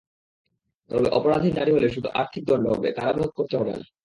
তবে 0.89 1.07
অপরাধী 1.09 1.49
নারী 1.51 1.71
হলে 1.71 1.87
শুধু 1.89 2.09
আর্থিক 2.13 2.43
দণ্ড 2.45 2.65
হবে, 2.67 2.87
কারাভোগ 2.91 3.29
করতে 3.35 3.55
হবে 3.57 3.71
না। 3.71 3.85